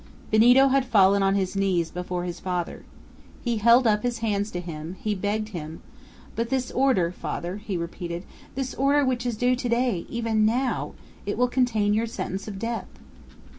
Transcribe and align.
Benito 0.31 0.69
had 0.69 0.83
fallen 0.83 1.21
on 1.21 1.35
his 1.35 1.55
knees 1.55 1.91
before 1.91 2.23
his 2.23 2.39
father. 2.39 2.85
He 3.43 3.57
held 3.57 3.85
up 3.85 4.01
his 4.01 4.17
hands 4.17 4.49
to 4.49 4.59
him; 4.59 4.95
he 4.99 5.13
begged 5.13 5.49
him: 5.49 5.83
"But 6.35 6.49
this 6.49 6.71
order, 6.71 7.11
father," 7.11 7.57
he 7.57 7.77
repeated, 7.77 8.23
"this 8.55 8.73
order 8.73 9.05
which 9.05 9.27
is 9.27 9.37
due 9.37 9.55
to 9.55 9.69
day 9.69 10.07
even 10.09 10.43
now 10.43 10.93
it 11.27 11.37
will 11.37 11.47
contain 11.47 11.93
your 11.93 12.07
sentence 12.07 12.47
of 12.47 12.57
death." 12.57 12.87